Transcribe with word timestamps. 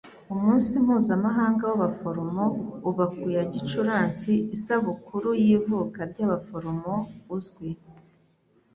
Umunsi 0.33 0.71
mpuzamahanga 0.85 1.63
w'abaforomo 1.69 2.45
uba 2.89 3.05
ku 3.15 3.25
ya 3.35 3.43
Gicurasi, 3.51 4.33
Isabukuru 4.55 5.29
y'ivuka 5.43 5.99
ry'abaforomo 6.11 6.93
uzwi? 7.35 7.69